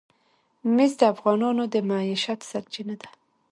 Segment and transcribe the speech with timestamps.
[0.75, 3.09] مس د افغانانو د معیشت سرچینه ده.